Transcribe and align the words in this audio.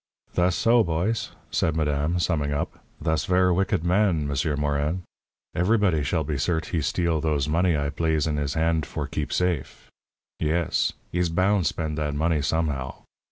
"Thass 0.33 0.55
so, 0.55 0.83
boys," 0.83 1.29
said 1.51 1.75
madame, 1.75 2.17
summing 2.17 2.51
up. 2.51 2.79
"Thass 3.03 3.25
ver' 3.25 3.53
wicked 3.53 3.83
man, 3.83 4.27
M'sieur 4.27 4.55
Morin. 4.55 5.03
Everybody 5.53 6.01
shall 6.01 6.23
be 6.23 6.39
cert' 6.39 6.69
he 6.71 6.81
steal 6.81 7.21
those 7.21 7.47
money 7.47 7.77
I 7.77 7.91
plaze 7.91 8.25
in 8.25 8.37
his 8.37 8.55
hand 8.55 8.87
for 8.87 9.05
keep 9.05 9.31
safe. 9.31 9.91
Yes. 10.39 10.93
He's 11.11 11.29
boun' 11.29 11.65
spend 11.65 11.99
that 11.99 12.15
money, 12.15 12.41
somehow." 12.41 13.03